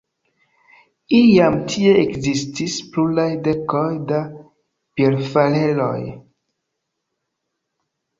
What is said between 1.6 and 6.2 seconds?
tie ekzistis pluraj dekoj da bierfarejoj.